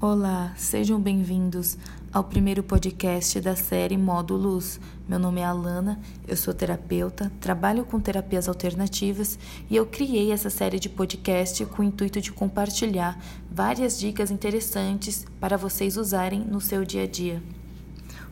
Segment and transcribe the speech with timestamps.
[0.00, 1.78] Olá, sejam bem-vindos
[2.12, 4.80] ao primeiro podcast da série Modo Luz.
[5.08, 9.38] Meu nome é Alana, eu sou terapeuta, trabalho com terapias alternativas
[9.70, 13.18] e eu criei essa série de podcast com o intuito de compartilhar
[13.50, 17.40] várias dicas interessantes para vocês usarem no seu dia a dia.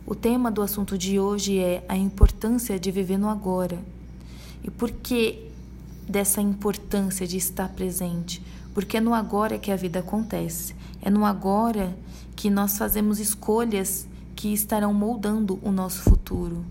[0.04, 3.78] O tema do assunto de hoje é a importância de viver no agora.
[4.64, 5.48] E por que
[6.08, 8.42] dessa importância de estar presente?
[8.74, 10.74] Porque é no agora que a vida acontece.
[11.00, 11.96] É no agora
[12.34, 16.64] que nós fazemos escolhas que estarão moldando o nosso futuro.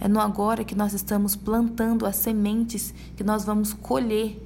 [0.00, 4.40] É no agora que nós estamos plantando as sementes que nós vamos colher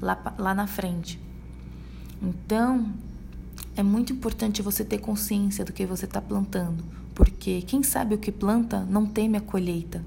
[0.00, 1.20] lá, lá na frente.
[2.22, 2.92] Então,
[3.76, 8.18] é muito importante você ter consciência do que você está plantando, porque quem sabe o
[8.18, 10.04] que planta não teme a colheita.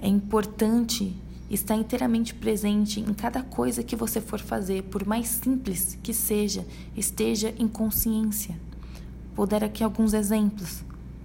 [0.00, 1.16] É importante
[1.50, 6.66] estar inteiramente presente em cada coisa que você for fazer, por mais simples que seja,
[6.96, 8.56] esteja em consciência.
[9.34, 10.82] Vou dar aqui alguns exemplos.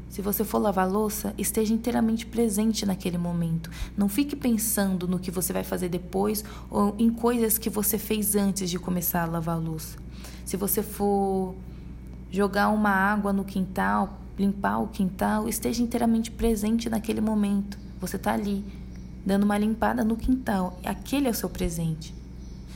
[0.09, 3.71] Se você for lavar louça, esteja inteiramente presente naquele momento.
[3.97, 8.35] Não fique pensando no que você vai fazer depois ou em coisas que você fez
[8.35, 9.97] antes de começar a lavar a louça.
[10.43, 11.55] Se você for
[12.29, 17.79] jogar uma água no quintal, limpar o quintal, esteja inteiramente presente naquele momento.
[18.01, 18.65] Você está ali,
[19.25, 20.79] dando uma limpada no quintal.
[20.83, 22.13] Aquele é o seu presente.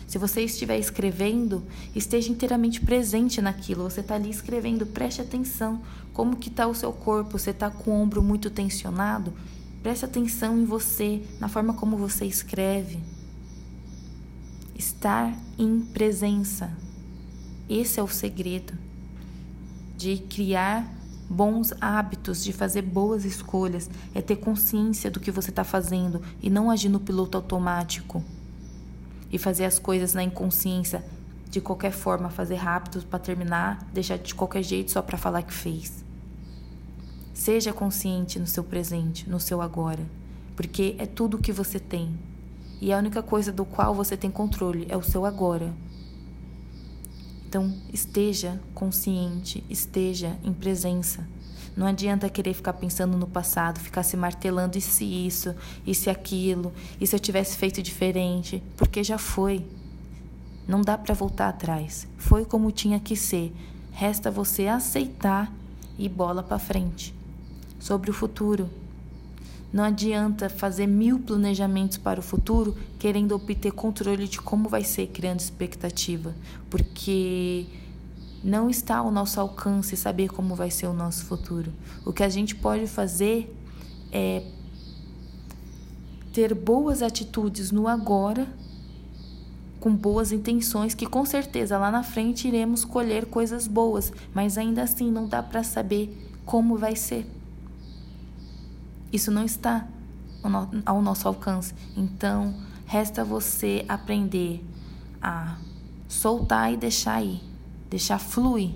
[0.07, 1.63] Se você estiver escrevendo,
[1.95, 3.83] esteja inteiramente presente naquilo.
[3.83, 5.81] Você está ali escrevendo, preste atenção.
[6.13, 7.37] Como que está o seu corpo?
[7.39, 9.33] Você está com o ombro muito tensionado?
[9.81, 12.99] Preste atenção em você, na forma como você escreve.
[14.75, 16.71] Estar em presença.
[17.67, 18.73] Esse é o segredo
[19.97, 20.87] de criar
[21.29, 26.49] bons hábitos, de fazer boas escolhas, é ter consciência do que você está fazendo e
[26.49, 28.23] não agir no piloto automático
[29.31, 31.03] e fazer as coisas na inconsciência
[31.49, 35.53] de qualquer forma, fazer rápido para terminar, deixar de qualquer jeito só para falar que
[35.53, 36.03] fez.
[37.33, 40.05] Seja consciente no seu presente, no seu agora,
[40.55, 42.17] porque é tudo o que você tem.
[42.81, 45.73] E a única coisa do qual você tem controle é o seu agora.
[47.55, 51.25] Então, esteja consciente, esteja em presença.
[51.73, 55.55] Não adianta querer ficar pensando no passado, ficar se martelando e se isso,
[55.87, 59.65] e se aquilo, e se eu tivesse feito diferente, porque já foi.
[60.67, 62.05] Não dá para voltar atrás.
[62.17, 63.55] Foi como tinha que ser.
[63.93, 65.49] Resta você aceitar
[65.97, 67.15] e bola para frente.
[67.79, 68.69] Sobre o futuro,
[69.75, 75.07] não adianta fazer mil planejamentos para o futuro querendo obter controle de como vai ser,
[75.07, 76.33] criando expectativa,
[76.69, 77.65] porque
[78.41, 81.73] não está ao nosso alcance saber como vai ser o nosso futuro.
[82.05, 83.53] O que a gente pode fazer
[84.13, 84.43] é
[86.31, 88.47] ter boas atitudes no agora,
[89.81, 94.83] com boas intenções, que com certeza lá na frente iremos colher coisas boas, mas ainda
[94.83, 97.34] assim não dá para saber como vai ser.
[99.15, 99.87] Isso não está
[100.85, 101.73] ao nosso alcance.
[101.95, 102.53] Então,
[102.85, 104.61] resta você aprender
[105.21, 105.57] a
[106.09, 107.41] soltar e deixar ir,
[107.89, 108.71] deixar fluir,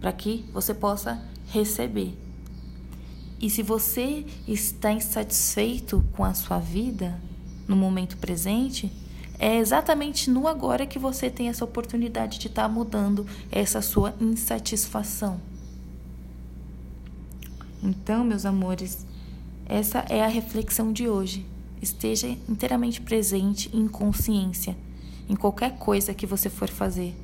[0.00, 2.16] para que você possa receber.
[3.40, 7.20] E se você está insatisfeito com a sua vida
[7.66, 8.92] no momento presente,
[9.36, 14.14] é exatamente no agora que você tem essa oportunidade de estar tá mudando essa sua
[14.20, 15.40] insatisfação.
[17.82, 19.06] Então, meus amores,
[19.70, 21.46] essa é a reflexão de hoje.
[21.80, 24.76] Esteja inteiramente presente em consciência
[25.28, 27.14] em qualquer coisa que você for fazer.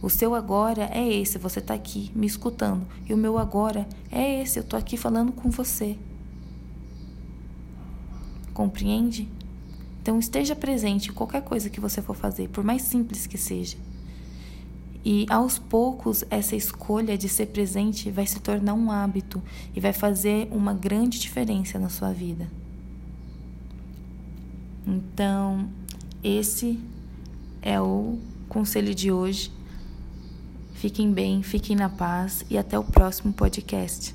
[0.00, 2.86] O seu agora é esse, você está aqui me escutando.
[3.06, 5.98] E o meu agora é esse, eu estou aqui falando com você.
[8.54, 9.28] Compreende?
[10.00, 13.76] Então esteja presente em qualquer coisa que você for fazer, por mais simples que seja.
[15.08, 19.40] E aos poucos, essa escolha de ser presente vai se tornar um hábito
[19.72, 22.50] e vai fazer uma grande diferença na sua vida.
[24.84, 25.68] Então,
[26.24, 26.80] esse
[27.62, 28.18] é o
[28.48, 29.52] conselho de hoje.
[30.74, 34.12] Fiquem bem, fiquem na paz e até o próximo podcast.